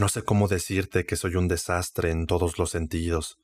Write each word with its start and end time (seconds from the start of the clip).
No 0.00 0.08
sé 0.08 0.22
cómo 0.22 0.48
decirte 0.48 1.04
que 1.04 1.14
soy 1.14 1.36
un 1.36 1.46
desastre 1.46 2.10
en 2.10 2.26
todos 2.26 2.58
los 2.58 2.70
sentidos, 2.70 3.38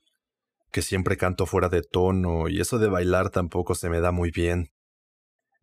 que 0.71 0.81
siempre 0.81 1.15
canto 1.15 1.45
fuera 1.45 1.69
de 1.69 1.83
tono 1.83 2.49
y 2.49 2.59
eso 2.59 2.79
de 2.79 2.87
bailar 2.87 3.29
tampoco 3.29 3.75
se 3.75 3.91
me 3.91 3.99
da 3.99 4.11
muy 4.11 4.31
bien, 4.31 4.71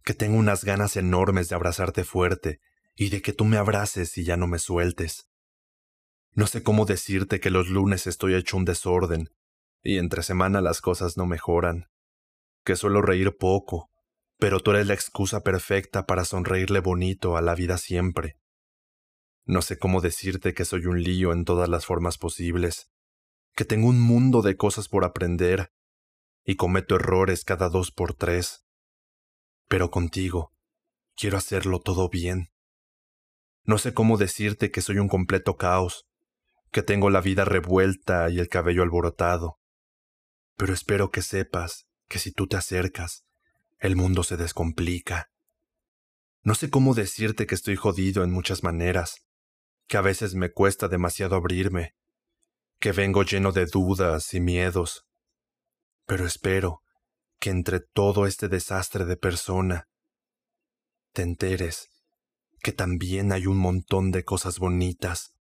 que 0.04 0.14
tengo 0.14 0.38
unas 0.38 0.62
ganas 0.64 0.96
enormes 0.96 1.48
de 1.48 1.56
abrazarte 1.56 2.04
fuerte 2.04 2.60
y 2.94 3.10
de 3.10 3.22
que 3.22 3.32
tú 3.32 3.44
me 3.44 3.56
abraces 3.56 4.16
y 4.18 4.22
ya 4.22 4.36
no 4.36 4.46
me 4.46 4.60
sueltes. 4.60 5.26
No 6.30 6.46
sé 6.46 6.62
cómo 6.62 6.84
decirte 6.84 7.40
que 7.40 7.50
los 7.50 7.70
lunes 7.70 8.06
estoy 8.06 8.36
hecho 8.36 8.56
un 8.56 8.64
desorden 8.64 9.30
y 9.82 9.98
entre 9.98 10.22
semana 10.22 10.60
las 10.60 10.80
cosas 10.80 11.16
no 11.16 11.26
mejoran, 11.26 11.88
que 12.62 12.76
suelo 12.76 13.02
reír 13.02 13.36
poco, 13.36 13.90
pero 14.38 14.60
tú 14.60 14.70
eres 14.70 14.86
la 14.86 14.94
excusa 14.94 15.40
perfecta 15.40 16.06
para 16.06 16.24
sonreírle 16.24 16.78
bonito 16.78 17.36
a 17.36 17.42
la 17.42 17.56
vida 17.56 17.78
siempre. 17.78 18.36
No 19.46 19.60
sé 19.60 19.78
cómo 19.78 20.00
decirte 20.00 20.54
que 20.54 20.64
soy 20.64 20.86
un 20.86 21.02
lío 21.02 21.32
en 21.32 21.44
todas 21.44 21.68
las 21.68 21.84
formas 21.84 22.16
posibles, 22.16 22.90
que 23.54 23.64
tengo 23.64 23.88
un 23.88 24.00
mundo 24.00 24.40
de 24.40 24.56
cosas 24.56 24.88
por 24.88 25.04
aprender 25.04 25.70
y 26.44 26.56
cometo 26.56 26.96
errores 26.96 27.44
cada 27.44 27.68
dos 27.68 27.90
por 27.90 28.14
tres. 28.14 28.64
Pero 29.68 29.90
contigo 29.90 30.52
quiero 31.16 31.36
hacerlo 31.36 31.80
todo 31.80 32.08
bien. 32.08 32.50
No 33.64 33.78
sé 33.78 33.94
cómo 33.94 34.16
decirte 34.16 34.70
que 34.70 34.82
soy 34.82 34.98
un 34.98 35.08
completo 35.08 35.56
caos, 35.56 36.06
que 36.70 36.82
tengo 36.82 37.08
la 37.10 37.20
vida 37.20 37.44
revuelta 37.44 38.28
y 38.30 38.38
el 38.40 38.48
cabello 38.48 38.82
alborotado. 38.82 39.58
Pero 40.56 40.74
espero 40.74 41.10
que 41.10 41.22
sepas 41.22 41.86
que 42.08 42.18
si 42.18 42.32
tú 42.32 42.46
te 42.46 42.56
acercas, 42.56 43.24
el 43.78 43.96
mundo 43.96 44.22
se 44.22 44.36
descomplica. 44.36 45.30
No 46.42 46.54
sé 46.54 46.68
cómo 46.68 46.94
decirte 46.94 47.46
que 47.46 47.54
estoy 47.54 47.76
jodido 47.76 48.22
en 48.22 48.30
muchas 48.30 48.62
maneras, 48.62 49.24
que 49.86 49.96
a 49.96 50.00
veces 50.00 50.34
me 50.34 50.50
cuesta 50.50 50.88
demasiado 50.88 51.36
abrirme, 51.36 51.94
que 52.78 52.92
vengo 52.92 53.22
lleno 53.22 53.52
de 53.52 53.66
dudas 53.66 54.34
y 54.34 54.40
miedos. 54.40 55.06
Pero 56.06 56.26
espero 56.26 56.82
que 57.38 57.50
entre 57.50 57.80
todo 57.80 58.26
este 58.26 58.48
desastre 58.48 59.04
de 59.04 59.16
persona 59.16 59.88
te 61.12 61.22
enteres 61.22 61.90
que 62.64 62.72
también 62.72 63.30
hay 63.30 63.46
un 63.46 63.58
montón 63.58 64.10
de 64.10 64.24
cosas 64.24 64.58
bonitas. 64.58 65.34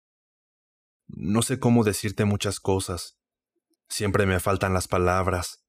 No 1.08 1.42
sé 1.42 1.58
cómo 1.58 1.86
decirte 1.86 2.26
muchas 2.26 2.60
cosas, 2.60 3.18
siempre 3.88 4.26
me 4.26 4.42
faltan 4.42 4.74
las 4.74 4.90
palabras, 4.90 5.64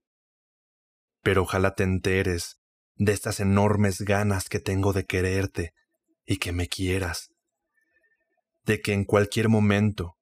pero 1.23 1.43
ojalá 1.43 1.75
te 1.75 1.85
enteres 1.85 2.61
de 2.97 3.13
estas 3.13 3.39
enormes 3.39 4.01
ganas 4.01 4.49
que 4.49 4.59
tengo 4.59 4.93
de 4.93 5.05
quererte 5.05 5.75
y 6.27 6.39
que 6.39 6.53
me 6.53 6.69
quieras 6.69 7.34
de 8.65 8.81
que 8.81 8.93
en 8.93 9.05
cualquier 9.05 9.49
momento 9.49 10.19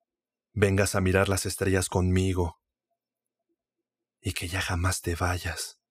vengas 0.53 0.95
a 0.95 1.01
mirar 1.01 1.29
las 1.29 1.47
estrellas 1.47 1.89
conmigo 1.89 2.61
y 4.21 4.33
que 4.33 4.49
ya 4.49 4.61
jamás 4.61 5.01
te 5.01 5.15
vayas. 5.15 5.82